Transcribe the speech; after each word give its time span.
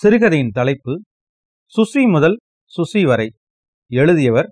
சிறுகதையின் 0.00 0.50
தலைப்பு 0.50 0.92
சுசி 1.74 2.02
முதல் 2.10 2.40
சுசி 2.74 3.06
வரை 3.06 3.34
எழுதியவர் 3.90 4.46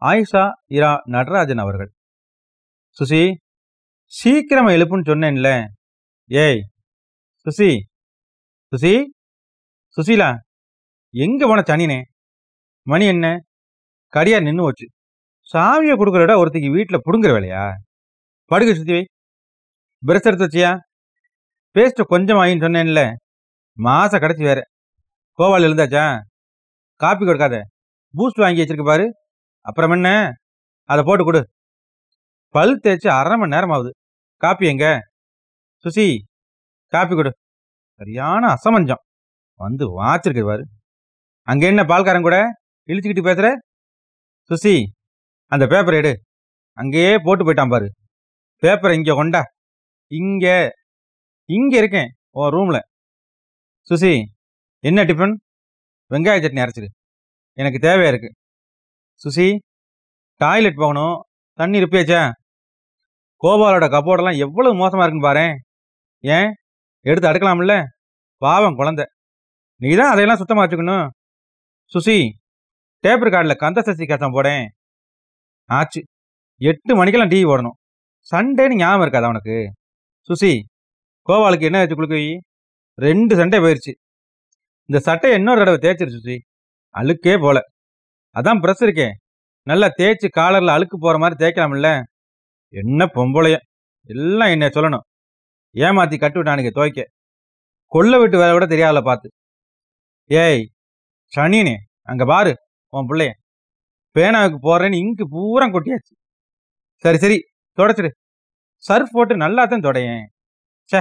ஆயிஷா 0.00 0.50
இரா 0.66 1.02
நடராஜன் 1.04 1.58
அவர்கள். 1.58 1.90
சுசி 2.98 3.34
சீக்கிரமா 4.04 4.70
எழுப்புன்னு 4.70 5.06
சொன்னேன்ல. 5.10 5.66
ஏய் 6.30 6.60
சுசி 7.44 7.70
சுசி 8.72 9.04
சுசீலா 9.96 10.30
எங்க 11.10 11.46
போன 11.46 11.62
சனினே? 11.66 12.00
மணி 12.82 13.06
என்ன? 13.06 13.38
கடியார் 14.06 14.42
நின்று 14.42 14.64
வச்சு 14.64 14.86
சாவியை 15.52 15.94
கொடுக்குறட 15.94 16.34
ஒருத்திக்கு 16.42 16.70
வீட்டில் 16.72 17.04
பிடுங்குற 17.04 17.34
வேலையா? 17.36 17.70
படுக்க 18.44 18.74
சுத்தி 18.74 18.92
வை. 18.92 19.04
எடுத்து 20.02 20.46
வச்சியா? 20.46 20.78
பேஸ்ட் 21.74 22.10
கொஞ்சம் 22.14 22.36
ஆயின்னு 22.36 22.66
சொன்னேன்ல. 22.66 23.14
மாச 23.78 24.20
கடைசி 24.20 24.42
வேற. 24.42 24.60
கோவால் 25.38 25.62
எழுந்தாச்சா? 25.62 26.20
காப்பி 26.94 27.24
கொடுக்காத. 27.24 27.56
பூஸ்ட் 28.16 28.40
வாங்கி 28.40 28.60
வச்சிருக்க 28.60 28.84
பாரு. 28.84 29.14
அப்புறம் 29.60 29.90
என்ன? 29.90 30.32
அதை 30.82 31.04
போட்டு 31.06 31.24
கொடு. 31.24 31.48
பல் 32.48 32.80
தேய்ச்சி 32.82 33.08
அரை 33.08 33.36
மணி 33.36 33.54
நேரம் 33.54 33.70
ஆகுது. 33.70 33.94
காப்பி 34.36 34.66
எங்க? 34.66 35.00
சுசி 35.84 36.16
காப்பி 36.86 37.14
கொடு. 37.14 37.32
சரியான 37.96 38.46
அசமஞ்சம். 38.46 39.02
வந்து 39.54 40.02
வாச்சிருக்கு 40.02 40.46
பாரு. 40.46 40.64
அங்க 41.42 41.66
என்ன 41.66 41.82
பால்காரன் 41.82 42.20
கூட? 42.20 42.52
இழிச்சுக்கிட்டு 42.86 43.28
பேசுற? 43.28 43.54
சுசி 44.50 44.84
அந்த 45.44 45.66
பேப்பர் 45.66 45.94
எடு. 45.94 46.20
அங்கேயே 46.72 47.16
போட்டு 47.22 47.44
போயிட்டான் 47.44 47.70
பாரு. 47.70 47.92
பேப்பரை 48.62 48.94
இங்க 48.94 49.14
கொண்டா. 49.14 49.42
இங்க. 50.10 50.70
இங்க 51.44 51.76
இருக்கேன் 51.76 52.08
ஓ 52.30 52.48
ரூம்ல 52.48 52.78
சுசி 53.88 54.24
என்ன 54.84 55.04
டிஃபன் 55.04 55.34
வெங்காய 56.10 56.38
சட்னி 56.42 56.60
அரைச்சிடு. 56.64 56.88
எனக்கு 57.58 57.78
தேவையாக 57.88 58.12
இருக்கு. 58.12 58.30
சுசி 59.22 59.46
டாய்லெட் 60.40 60.76
போகணும். 60.76 61.16
தண்ணி 61.58 61.78
இருப்பியாச்சா 61.80 62.20
கோபாலோட 63.42 63.86
கப்போர்டெல்லாம் 63.94 64.38
எவ்வளவு 64.38 64.74
மோசமாக 64.74 65.04
இருக்குன்னு 65.06 65.28
பாரு. 65.28 65.46
ஏன்? 66.24 66.50
எடுத்து 67.00 67.30
அடுக்கலாம்ல? 67.30 67.74
பாவம் 68.42 68.74
குழந்தை. 68.74 69.04
நீ 69.80 69.90
தான் 69.96 70.10
அதையெல்லாம் 70.12 70.40
சுத்தமாக 70.40 70.64
வச்சுக்கணும். 70.64 71.06
சுசி 71.92 72.16
டேப்பர் 73.04 73.32
கார்டில் 73.34 73.60
கந்த 73.64 73.82
சசி 73.82 74.04
கசம் 74.04 74.34
போடேன். 74.36 74.64
ஆச்சு. 75.68 76.00
எட்டு 76.60 76.92
மணிக்கெல்லாம் 76.96 77.32
டிவி 77.34 77.46
ஓடணும். 77.52 77.76
சண்டேன்னு 78.32 78.80
ஞாபகம் 78.82 79.00
இருக்காது 79.00 79.24
அவனுக்கு 79.24 79.56
சுசி 80.28 80.52
கோபாலுக்கு 81.28 81.68
என்ன 81.68 81.78
வச்சு 81.78 81.96
குளுக்க 81.98 82.18
ரெண்டு 82.98 83.32
சண்டே 83.36 83.58
போயிடுச்சு 83.64 83.92
இந்த 84.88 84.98
சட்டை 85.06 85.30
இன்னொரு 85.38 85.60
தடவை 85.60 85.78
தேய்ச்சிருச்சு 85.84 86.18
சுசி. 86.18 86.36
அழுக்கே 86.94 87.34
போல. 87.40 87.58
அதான் 88.36 88.60
ப்ரெஸ் 88.62 88.82
இருக்கே. 88.86 89.08
நல்லா 89.66 89.88
தேய்ச்சி 89.98 90.28
காலரில் 90.38 90.74
அழுக்கு 90.76 90.96
போகிற 90.98 91.18
மாதிரி 91.22 91.36
தேய்க்கலாம்ல. 91.42 91.88
என்ன 92.74 93.06
பொம்பளைய. 93.16 93.56
எல்லாம் 94.14 94.52
என்ன 94.54 94.66
சொல்லணும். 94.76 95.04
ஏமாத்தி 95.74 96.16
கட்டு 96.18 96.38
விட்டானுங்க 96.38 96.70
துவைக்க. 96.78 97.02
கொல்ல 97.92 98.18
விட்டு 98.18 98.36
வேலை 98.38 98.52
கூட 98.52 98.66
தெரியாதுல 98.74 99.02
பார்த்து. 99.02 99.28
ஏய் 100.30 100.64
சனினே 101.32 101.76
அங்கே 102.10 102.24
பாரு 102.24 102.52
உன் 102.92 103.08
பிள்ளைய. 103.10 103.32
பேனாவுக்கு 104.16 104.58
போடுறேன்னு 104.68 105.00
இங்கு 105.02 105.24
பூரா 105.34 105.66
கொட்டியாச்சு. 105.74 106.12
சரி 107.04 107.18
சரி 107.24 107.38
தொடச்சிடு. 107.78 108.10
சர்ஃப் 108.84 109.14
போட்டு 109.16 109.34
நல்லா 109.36 109.64
தான் 109.64 109.86
தொடையேன். 109.88 110.24
சே 110.90 111.00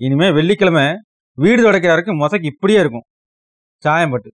இனிமேல் 0.00 0.36
வெள்ளிக்கிழமை 0.38 0.84
வீடு 1.38 1.60
துடைக்கிற 1.62 1.92
வரைக்கும் 1.94 2.20
மொசைக்கு 2.22 2.48
இப்படியே 2.54 2.78
இருக்கும். 2.84 3.06
சாயம் 3.84 4.10
பட்டு 4.10 4.30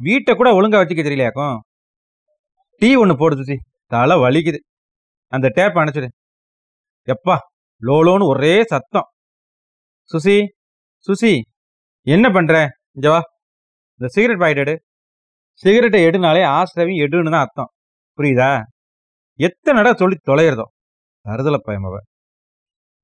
வீட்டை 0.00 0.32
கூட 0.34 0.48
ஒழுங்கா 0.58 0.78
வச்சுக்க 0.80 1.02
தெரியலையாக்கும்? 1.06 1.56
டீ 2.80 2.88
ஒன்று 3.02 3.14
போடு 3.18 3.58
தலை 3.92 4.16
வலிக்குது. 4.16 4.58
அந்த 5.32 5.46
டேப் 5.54 5.76
அணைச்சிடு. 5.82 6.08
எப்பா 7.12 7.36
லோலோன்னு 7.82 8.26
ஒரே 8.32 8.54
சத்தம். 8.72 9.08
சுசி 10.10 10.36
சுசி 11.06 11.32
என்ன 12.14 12.26
பண்ணுற 12.28 12.56
இங்கே 12.96 13.08
வா. 13.14 13.20
இந்த 13.98 14.08
சிகரெட் 14.14 14.40
பாக்கெட் 14.42 14.62
எடு. 14.64 14.74
சிகரெட்டை 15.62 16.00
எடுனாலே 16.06 16.42
ஆசிரவி 16.56 16.94
எடுன்னு 17.04 17.30
தான் 17.30 17.44
அர்த்தம். 17.44 17.70
புரியுதா? 18.18 18.50
எத்தனை 19.46 19.80
இடம் 19.82 20.00
சொல்லி 20.02 20.16
தொலைகிறதோ 20.30 20.66
தருதலை 21.26 21.60
பயமவ 21.68 21.96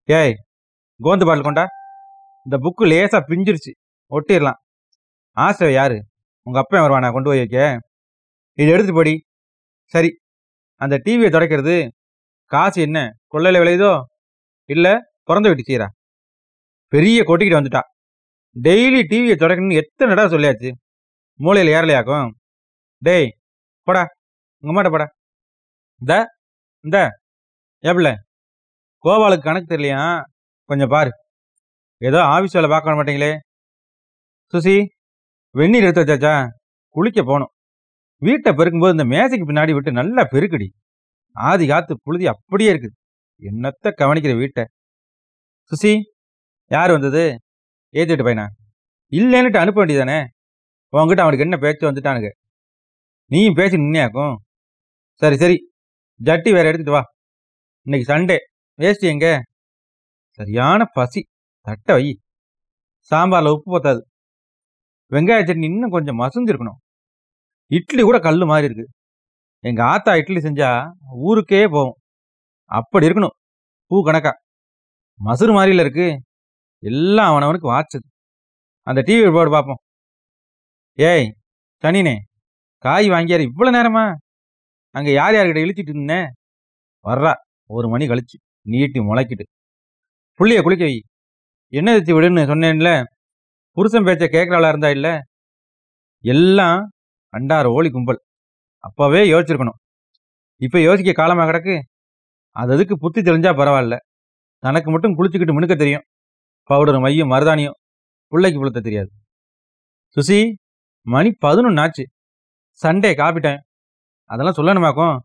ஏய் 0.09 0.35
கோந்து 1.05 1.25
பாட்டில் 1.29 1.49
கொண்டா. 1.49 1.65
இந்த 2.47 2.57
புக்கு 2.65 2.87
லேசாக 2.93 3.23
பிஞ்சிருச்சு. 3.29 3.73
ஒட்டிடலாம். 4.17 4.61
ஆசை 5.35 5.73
யாரு? 5.73 6.05
உங்க 6.43 6.59
அப்பன் 6.59 6.81
வருவானா? 6.81 7.13
கொண்டு 7.13 7.29
போய் 7.29 7.39
வைக்க? 7.39 7.79
இது 8.53 8.69
எடுத்துட்டு 8.69 8.95
போடி. 8.95 9.25
சரி. 9.85 10.11
அந்த 10.81 11.01
டிவியை 11.05 11.31
துடைக்கிறது. 11.33 11.89
காசு 12.45 12.83
என்ன? 12.83 13.11
கொள்ளையில 13.33 13.61
விளையுதோ? 13.63 14.01
இல்லை 14.69 14.93
பிறந்த 15.25 15.53
வீட்டு 15.53 15.73
சீரா 15.73 15.89
பெரிய 16.89 17.23
கொட்டிக்கிட்டு 17.23 17.59
வந்துட்டா. 17.61 17.81
டெய்லி 18.63 19.01
டிவியை 19.13 19.35
துடைக்கணும்னு 19.37 19.81
எத்தனை 19.83 20.15
தடவை 20.15 20.31
சொல்லியாச்சு? 20.33 20.73
மூளையில் 21.35 21.75
ஏறலையாக்கும்? 21.75 22.31
டேய் 23.03 23.31
போடா. 23.83 24.07
உங்க 24.63 24.83
மாட்ட 24.83 24.91
போடா. 24.91 25.07
இந்த 26.01 26.15
இந்த. 26.85 26.99
ஏப்பில்ல 27.83 28.15
கோபாலுக்கு 29.05 29.43
கணக்கு 29.43 29.75
தெரியலையா? 29.75 30.23
கொஞ்சம் 30.65 30.89
பாரு. 30.89 31.11
ஏதோ 31.99 32.19
ஆஃபீஸ் 32.19 32.53
வேலை 32.53 32.71
பார்க்க 32.71 32.91
மாட்டீங்களே. 32.91 33.33
சுசி 34.53 34.77
வெந்நீர் 35.55 35.83
எடுத்து 35.83 36.03
வச்சாச்சா? 36.03 36.49
குளிக்க 36.89 37.23
போகணும் 37.23 37.51
வீட்டை 38.23 38.53
பெருக்கும்போது 38.53 38.91
இந்த 38.91 39.05
மேசைக்கு 39.05 39.47
பின்னாடி 39.51 39.73
விட்டு 39.73 39.93
நல்லா 39.93 40.23
பெருக்குடி. 40.23 40.69
ஆதி 41.37 41.67
காத்து 41.67 42.01
புழுதி 42.03 42.27
அப்படியே 42.27 42.73
இருக்குது. 42.73 42.95
என்னத்த 43.43 43.91
கவனிக்கிற 43.99 44.37
வீட்டை? 44.37 44.65
சுசி 45.71 45.93
யார் 46.71 46.91
வந்தது? 46.91 47.39
ஏத்திட்டு 47.95 48.27
பையனா? 48.29 48.47
இல்லைன்னுட்டு 49.13 49.57
அனுப்ப 49.57 49.87
வேண்டியதானே 49.87 50.19
உன்கிட்ட 50.93 51.23
அவனுக்கு 51.25 51.39
என்ன 51.39 51.57
பேச்சு 51.57 51.91
வந்துட்டானுங்க? 51.91 52.31
நீயும் 53.31 53.55
பேசி 53.55 53.77
நின்னையாக்கும் 53.77 54.35
சரி 55.23 55.37
சரி. 55.37 55.57
ஜட்டி 56.21 56.51
வேற 56.53 56.67
எடுத்துட்டு 56.69 56.91
வா. 56.91 57.03
இன்னைக்கு 57.87 58.13
சண்டே. 58.13 58.37
வேஸ்ட் 58.81 59.07
எங்க? 59.13 59.27
சரியான 60.39 60.85
பசி. 60.93 61.23
தட்டை 61.67 61.95
வை. 61.97 62.21
சாம்பாரில் 63.11 63.53
உப்பு 63.53 63.71
பத்தாது. 63.71 64.01
வெங்காய 65.13 65.41
சட்னி 65.49 65.65
இன்னும் 65.65 65.91
கொஞ்சம் 65.91 66.19
மசிஞ்சிருக்கணும் 66.19 66.79
இட்லி 67.71 68.03
கூட 68.03 68.19
கல் 68.19 68.45
மாதிரி 68.45 68.73
இருக்கு. 68.73 68.93
எங்கள் 69.65 69.85
ஆத்தா 69.87 70.17
இட்லி 70.17 70.41
செஞ்சால் 70.41 70.91
ஊருக்கே 71.23 71.67
போகும். 71.69 71.97
அப்படி 72.71 73.07
இருக்கணும். 73.07 73.35
பூ 73.87 73.97
கணக்கா. 74.05 74.33
மசுறு 75.21 75.53
மாதிரியில் 75.57 75.85
இருக்கு. 75.85 76.07
எல்லாம் 76.83 77.31
அவனவனுக்கு 77.33 77.69
வாட்சது 77.73 78.09
அந்த 78.87 79.01
டிவி 79.07 79.33
போர்டு 79.33 79.51
பார்ப்போம். 79.51 79.81
ஏய் 80.99 81.27
தனினே 81.83 82.15
காய் 82.85 83.09
வாங்கியார் 83.11 83.45
இவ்வளோ 83.49 83.71
நேரமா? 83.79 84.05
அங்கே 84.95 85.13
யார் 85.13 85.35
யார்கிட்ட 85.35 85.63
இழுச்சிட்டு 85.65 85.93
இருந்தேன் 85.95 86.29
வர்றா. 87.05 87.33
ஒரு 87.67 87.89
மணி 87.89 88.07
கழிச்சு. 88.07 88.37
நீட்டி 88.63 89.01
முளைக்கிட்டு. 89.01 89.45
புள்ளிய 90.41 90.61
குளிக்க 90.63 90.85
வை. 90.85 90.97
என்ன 91.73 91.97
தச்சு 91.99 92.13
விடுன்னு 92.17 92.43
சொன்னேன்ல? 92.53 92.91
புருஷன் 93.77 94.07
பேச்ச 94.09 94.25
கேட்கறாளா 94.35 94.69
இருந்தா 94.73 94.91
இல்லை? 94.97 95.13
எல்லாம் 96.25 96.81
அண்டார் 97.35 97.69
ஓலி 97.77 97.91
கும்பல். 97.91 98.21
அப்பவே 98.87 99.21
யோசிச்சிருக்கணும். 99.33 99.79
இப்போ 100.67 100.79
யோசிக்க 100.81 101.13
காலமாக 101.13 101.47
கிடக்கு? 101.51 101.75
அது 102.57 102.73
அதுக்கு 102.75 102.95
புத்தி 103.05 103.21
தெரிஞ்சா 103.23 103.51
பரவாயில்ல. 103.61 103.97
தனக்கு 104.63 104.89
மட்டும் 104.91 105.17
குளிச்சுக்கிட்டு 105.19 105.57
மினுக்க 105.57 105.75
தெரியும். 105.77 106.05
பவுடர் 106.71 106.99
மையம் 107.05 107.31
மருதானியம் 107.33 107.77
பிள்ளைக்கு 108.33 108.59
புளுத்த 108.61 108.81
தெரியாது. 108.89 109.11
சுசி 110.17 110.39
மணி 111.07 111.31
பதினொன்று 111.45 111.83
ஆச்சு 111.83 112.05
சண்டே 112.81 113.11
காப்பி 113.21 113.41
டைம் 113.41 113.63
அதெல்லாம் 114.31 114.59
சொல்லணுமாக்கும்? 114.59 115.17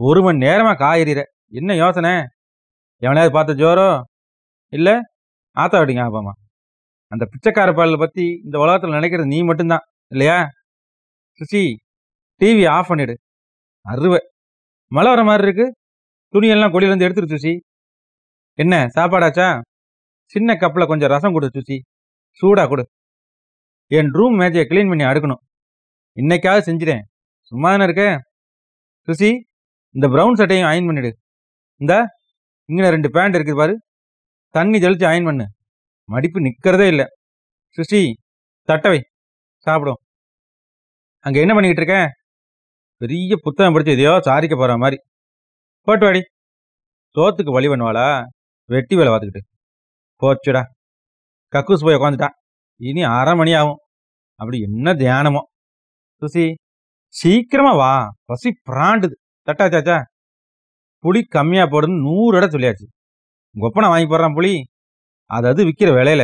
ஒரு 0.00 0.20
மணி 0.22 0.38
நேரமாக 0.44 0.78
காய்கறிற 0.84 1.20
என்ன 1.58 1.74
யோசனை? 1.82 2.12
எவனையாவது 3.02 3.32
பார்த்த 3.36 3.60
ஜோரோ? 3.62 3.88
இல்லை 4.76 4.94
ஆத்தா 5.56 5.76
விட்டீங்க 5.80 6.02
ஆபாமா 6.08 6.32
அந்த 7.12 7.24
பிச்சைக்கார 7.32 7.70
பாடலை 7.74 7.96
பற்றி 7.96 8.24
இந்த 8.44 8.56
உலகத்தில் 8.58 8.96
நினைக்கிறது 8.96 9.26
நீ 9.26 9.38
மட்டும்தான் 9.42 9.84
இல்லையா? 10.12 10.38
சுசி 11.38 11.62
டிவி 12.40 12.64
ஆஃப் 12.76 12.90
பண்ணிடு. 12.90 13.14
அருவை 13.92 14.20
மழை 14.92 15.10
வர 15.14 15.22
மாதிரி 15.24 15.44
இருக்கு. 15.48 15.66
துணியெல்லாம் 16.32 16.72
கொடியிலேருந்து 16.74 17.06
எடுத்துரு 17.08 17.28
சுசி. 17.34 17.52
என்ன 18.58 18.74
சாப்பாடாச்சா? 18.96 19.48
சின்ன 20.32 20.54
கப்பில் 20.54 20.90
கொஞ்சம் 20.90 21.12
ரசம் 21.14 21.32
கொடு 21.32 21.48
சுசி. 21.56 21.76
சூடாக 22.40 22.68
கொடு. 22.68 22.84
என் 23.98 24.10
ரூம் 24.18 24.36
மேஜையை 24.40 24.66
க்ளீன் 24.70 24.90
பண்ணி 24.92 25.04
அடுக்கணும். 25.04 25.42
இன்னைக்காவது 26.20 26.62
செஞ்சிடேன் 26.68 27.04
சும்மா 27.50 27.70
தானே 27.70 27.84
இருக்க? 27.88 28.04
சுசி 29.08 29.30
இந்த 29.96 30.06
ப்ரௌன் 30.14 30.38
சட்டையும் 30.40 30.68
அயன் 30.70 30.88
பண்ணிடு. 30.88 31.10
இந்த 31.80 31.94
இங்கே 32.70 32.90
ரெண்டு 32.94 33.10
பேண்ட் 33.10 33.36
இருக்குது 33.36 33.60
பாரு. 33.62 33.74
தண்ணி 34.54 34.78
தெளித்து 34.80 35.06
அயன் 35.06 35.28
பண்ணு. 35.28 35.46
மடிப்பு 36.12 36.38
நிற்கிறதே 36.40 36.86
இல்லை. 36.86 37.06
சுசி 37.76 38.00
தட்டவை 38.68 39.00
சாப்பிடும். 39.66 40.00
அங்கே 41.24 41.40
என்ன 41.44 41.52
பண்ணிக்கிட்டு 41.54 41.84
இருக்க? 41.84 42.12
பெரிய 43.00 43.36
புத்தகம் 43.42 43.72
படித்து 43.72 43.92
எதையோ 43.92 44.12
சாரிக்க 44.26 44.54
போகிற 44.54 44.76
மாதிரி. 44.76 44.98
போட்டு 45.86 46.04
வாடி. 46.04 46.22
சோத்துக்கு 47.14 47.52
வழி 47.56 47.68
பண்ணுவாளா? 47.68 48.06
வெட்டி 48.64 48.96
வேலை 48.96 49.12
பார்த்துக்கிட்டு. 49.12 49.42
போச்சுடா. 50.22 50.62
கக்கூஸ் 51.52 51.84
போய் 51.86 51.94
உட்காந்துட்டா 51.94 52.28
இனி 52.80 53.02
அரை 53.02 53.34
மணி 53.34 53.52
ஆகும். 53.54 53.80
அப்படி 54.40 54.58
என்ன 54.60 54.94
தியானமோ. 54.94 55.40
சுசி 56.20 56.44
சீக்கிரமா 57.20 57.72
வா. 57.74 57.92
பசி 58.24 58.50
பிராண்டுது. 58.70 59.16
தட்டா 59.46 59.66
சாச்சா. 59.74 59.98
புளி 61.04 61.20
கம்மியாக 61.34 61.68
போடுன்னு 61.72 62.00
நூறு 62.00 62.36
இடம் 62.36 62.50
சொல்லியாச்சு. 62.50 62.86
கொப்பனை 63.60 63.88
வாங்கி 63.92 64.06
போடுறான் 64.06 64.36
புளி. 64.38 64.54
அது 65.30 65.46
அது 65.52 65.62
விற்கிற 65.68 65.90
விலையில. 65.98 66.22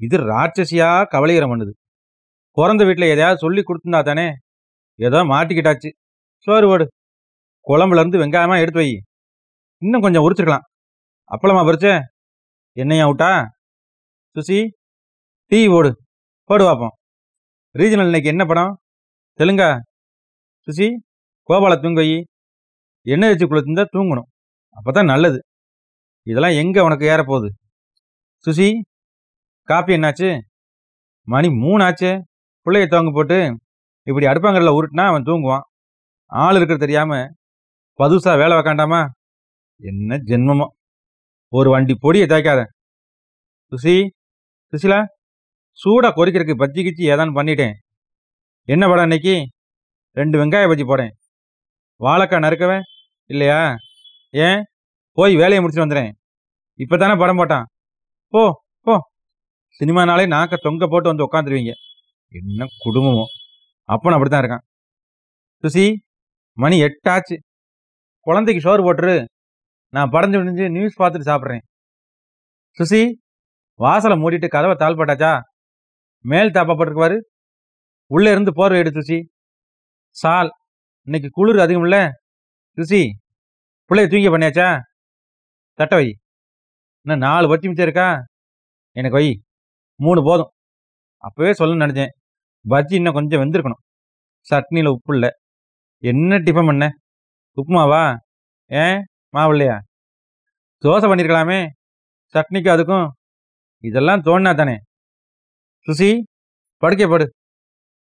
இது 0.00 0.16
ராட்சசியா 0.32 0.88
கவலைகிறம் 1.14 1.52
பண்ணுது 1.52 1.72
பிறந்த 2.56 2.82
வீட்டில் 2.88 3.12
எதையாவது 3.14 3.42
சொல்லி 3.44 3.62
கொடுத்துருந்தா 3.68 4.00
தானே 4.08 4.26
ஏதோ 4.98 5.18
மாட்டிக்கிட்டாச்சு. 5.32 5.90
சோறு 6.46 6.66
ஓடு 6.72 6.84
குழம்புலேருந்து 7.66 8.20
வெங்காயமாக 8.22 8.62
எடுத்து 8.64 8.80
வை. 8.82 8.88
இன்னும் 9.82 10.04
கொஞ்சம் 10.06 10.24
உரிச்சிருக்கலாம். 10.26 10.66
அப்பளமா 11.30 11.62
பறிச்ச. 11.68 11.88
என்னையா 12.76 13.04
விட்டா 13.10 13.30
சுசி 14.36 14.58
டீ 15.52 15.60
ஓடு 15.78 15.90
போடு 16.50 16.64
பார்ப்போம் 16.68 16.94
ரீஜனல் 17.74 18.10
இன்னைக்கு 18.10 18.32
என்ன 18.32 18.42
படம்? 18.50 18.72
தெலுங்கா? 19.38 19.68
சுசி 20.68 20.86
கோபால 21.48 21.74
தூங்க 21.84 22.00
வை. 22.02 22.10
எண்ணெய் 23.06 23.32
வச்சு 23.32 23.46
குளிச்சிருந்தா 23.50 23.84
தூங்கணும். 23.96 24.28
அப்போ 24.76 24.90
தான் 24.98 25.10
நல்லது. 25.12 25.38
இதெல்லாம் 26.26 26.56
எங்கே 26.62 26.80
உனக்கு 26.88 27.04
ஏறப்போகுது? 27.12 27.48
சுசி 28.48 28.68
காப்பி 29.62 29.94
என்னாச்சு? 29.94 30.40
மணி 31.22 31.48
மூணு 31.50 31.84
ஆச்சு 31.84 32.24
பிள்ளைய 32.64 32.86
தூங்க 32.86 33.10
போட்டு 33.12 33.58
இப்படி 34.02 34.26
அடுப்பாங்கல்ல 34.26 34.78
உருட்டினா 34.78 35.06
அவன் 35.06 35.22
தூங்குவான். 35.22 35.60
ஆள் 36.24 36.54
இருக்கிறது 36.54 36.86
தெரியாமல் 36.86 37.34
பதுசா 37.98 38.38
வேலை 38.38 38.56
வைக்காண்டாமா? 38.56 39.06
என்ன 39.76 40.16
ஜென்மமோ. 40.16 40.66
ஒரு 41.48 41.70
வண்டி 41.70 41.94
பொடியை 42.00 42.26
தேய்க்காத. 42.26 42.64
சுசி 43.70 44.06
சுசிலா 44.72 45.04
சூடாக 45.72 46.14
கொறிக்கிறதுக்கு 46.14 46.60
பஜ்ஜி 46.62 46.82
கிச்சி 46.82 47.04
ஏதான் 47.12 47.36
பண்ணிட்டேன். 47.38 47.74
என்ன 48.62 48.86
படம் 48.86 49.02
இன்னைக்கு? 49.02 49.48
ரெண்டு 50.12 50.38
வெங்காய 50.38 50.66
பஜ்ஜி 50.70 50.86
போடேன். 50.86 51.12
வாழைக்காய் 52.00 52.44
நறுக்கவே? 52.46 52.80
இல்லையா? 53.24 53.74
ஏன்? 54.30 54.62
போய் 55.12 55.36
வேலையை 55.36 55.58
முடிச்சுட்டு 55.58 55.84
வந்துடுறேன் 55.84 56.12
இப்பதானே 56.78 57.18
படம் 57.18 57.38
போட்டான். 57.38 57.64
போ 58.34 58.42
போ. 58.86 58.94
சினிமானாலே 59.78 60.24
நாக்க 60.34 60.56
தொங்க 60.66 60.86
போட்டு 60.92 61.10
வந்து 61.10 61.26
உட்காந்துருவீங்க 61.26 61.72
என்ன 62.40 62.66
குடும்பமோ. 62.84 63.24
அப்பன் 63.88 64.16
அப்படி 64.16 64.30
தான் 64.30 64.42
இருக்கான். 64.44 64.64
சுசி 65.62 65.84
மணி 66.62 66.76
எட்டாச்சு. 66.86 67.36
குழந்தைக்கு 68.26 68.62
ஷோர் 68.66 68.84
போட்டுரு. 68.86 69.16
நான் 69.94 70.12
படஞ்சு 70.14 70.38
விடிஞ்சு 70.40 70.66
நியூஸ் 70.76 71.00
பார்த்துட்டு 71.00 71.28
சாப்பிட்றேன். 71.30 71.64
சுசி 72.78 73.00
வாசலை 73.82 74.16
மூடிட்டு 74.22 74.48
கதவை 74.54 74.74
தாழ்பட்டாச்சா 74.82 75.32
மேல் 76.24 76.54
தாப்பாப்பட்டிருக்குவாரு 76.56 77.16
உள்ளே 78.14 78.30
இருந்து 78.30 78.52
போர்வை 78.58 78.78
எடு 78.82 78.90
சுசி. 78.98 79.18
சால் 80.22 80.50
இன்னைக்கு 81.06 81.28
குளிர் 81.36 81.64
அதிகம் 81.64 81.86
இல்லை. 81.88 82.02
சுசி 82.78 83.02
பிள்ளைய 83.90 84.08
தூங்கி 84.12 84.30
பண்ணியாச்சா? 84.34 84.68
தட்ட 85.78 85.94
வை 85.98 86.08
இன்னும் 87.04 87.28
நாலு 87.28 87.48
பத்தி 87.48 87.66
மிச்சம் 87.68 87.86
இருக்கா? 87.86 88.24
எனக்கு 88.92 89.16
வை. 89.18 89.42
மூணு 90.00 90.22
போதும். 90.24 90.50
அப்போவே 91.24 91.50
சொல்ல 91.50 91.86
நினச்சேன். 91.86 92.12
பஜ்ஜி 92.68 92.94
இன்னும் 92.94 93.12
கொஞ்சம் 93.12 93.40
வெந்திருக்கணும். 93.40 93.82
சட்னியில் 94.50 94.88
உப்பு 94.88 95.14
இல்லை. 95.14 95.30
என்ன 96.02 96.38
டிஃபன் 96.38 96.66
பண்ண? 96.66 96.88
உப்புமாவா? 97.56 98.16
ஏன் 98.66 99.04
மாவு 99.28 99.50
இல்லையா? 99.50 99.80
தோசை 100.82 101.06
பண்ணியிருக்கலாமே 101.10 101.66
சட்னிக்கு 102.34 102.70
அதுக்கும். 102.76 103.08
இதெல்லாம் 103.84 104.22
தோணுனா 104.22 104.56
தானே. 104.56 104.76
சுசி 105.86 106.10
படுக்கே 106.82 107.08
படு. 107.10 107.26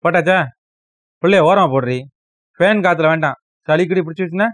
போட்டாச்சா? 0.03 0.47
பிள்ளைய 1.23 1.41
ஓரமாக 1.41 1.69
போடுறி. 1.71 1.99
ஃபேன் 2.59 2.81
காற்றுல 2.87 3.09
வேண்டாம். 3.09 3.35
சளிக்கடி 3.67 4.01
பிடிச்சி 4.01 4.25
வச்சுனா 4.25 4.49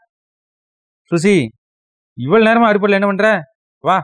சுசி 1.10 1.34
இவ்வளோ 2.16 2.42
நேரமாக 2.46 2.66
அடுப்பில் 2.66 2.98
என்ன 2.98 3.12
பண்ணுற 3.12 3.40
வா. 3.84 3.98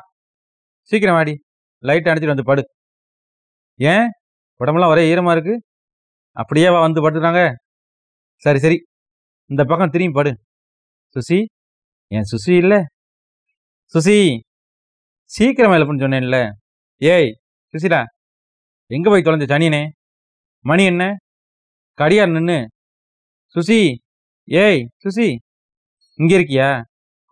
சீக்கிரம் 0.90 1.14
வாடி. 1.14 1.34
லைட் 1.82 2.08
அணைச்சிட்டு 2.10 2.34
வந்து 2.34 2.44
படு. 2.44 2.62
ஏன்? 3.80 4.06
உடம்புலாம் 4.60 4.92
ஒரே 4.94 5.02
ஈரமாக 5.10 5.34
இருக்கு. 5.36 5.54
அப்படியே 6.36 6.68
வா 6.70 6.80
வந்து 6.80 7.00
படுத்துட்டாங்க. 7.04 7.42
சரி 8.42 8.58
சரி. 8.58 8.78
இந்த 9.50 9.62
பக்கம் 9.64 9.92
திரும்பி 9.94 10.16
படு. 10.18 10.32
சுசி? 11.16 11.38
ஏன் 12.10 12.28
சுசி 12.32 12.52
இல்லை? 12.62 12.78
சுசி! 13.94 14.16
சீக்கிரம் 15.30 15.72
எழுப்புன்னு 15.72 16.04
சொன்னேன்ல. 16.04 16.38
ஏய் 17.02 17.28
சுசிடா. 17.74 18.00
எங்கே 18.90 19.08
போய் 19.10 19.22
தொலைஞ்ச 19.22 19.46
சனியனே? 19.52 19.82
மணி 20.64 20.84
என்ன? 20.84 21.04
கடியார் 21.98 22.28
நின்று 22.28 22.58
சுசி! 23.54 23.80
ஏய் 24.48 24.80
சுசி! 25.04 25.28
இங்கே 26.18 26.36
இருக்கியா? 26.38 26.68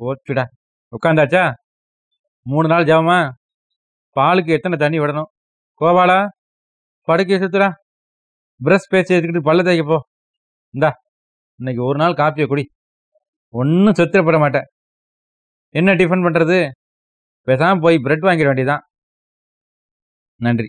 போச்சுடா. 0.00 0.44
உட்காந்தாச்சா 0.92 1.44
மூணு 2.46 2.68
நாள் 2.68 2.84
ஜாவமா 2.84 3.18
பாலுக்கு 4.18 4.50
எத்தனை 4.56 4.76
தண்ணி 4.78 4.98
விடணும்? 5.00 5.30
கோபாலா 5.80 6.18
படுக்கை 7.08 7.38
சுத்துறா 7.38 7.68
ப்ரஷ் 8.60 8.90
பேச்சு 8.92 9.14
எடுத்துக்கிட்டு 9.14 9.48
பல்ல 9.48 9.64
தேய்க்க 9.64 9.84
போ. 9.92 9.98
இந்தா 10.74 10.90
இன்னைக்கு 11.60 11.82
ஒரு 11.84 11.98
நாள் 12.02 12.18
காப்பியை 12.20 12.46
குடி. 12.46 12.64
ஒன்றும் 13.54 13.98
சொத்திரப்பட 13.98 14.38
மாட்டேன். 14.44 14.66
என்ன 15.74 15.94
டிஃபன் 16.00 16.24
பண்ணுறது 16.26 16.58
பேசாமல் 17.48 17.82
போய் 17.84 17.96
பிரெட் 18.04 18.26
வாங்கிட 18.28 18.48
வேண்டியதான் 18.50 18.82
நன்றி. 20.40 20.68